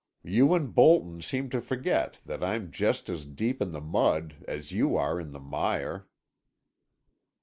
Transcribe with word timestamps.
You 0.23 0.55
and 0.55 0.73
Bolton 0.73 1.21
seem 1.21 1.51
to 1.51 1.61
forget 1.61 2.17
that 2.25 2.43
I'm 2.43 2.71
just 2.71 3.07
as 3.07 3.23
deep 3.23 3.61
in 3.61 3.69
the 3.69 3.79
mud 3.79 4.37
as 4.47 4.71
you 4.71 4.97
are 4.97 5.19
in 5.19 5.29
the 5.31 5.39
mire." 5.39 6.07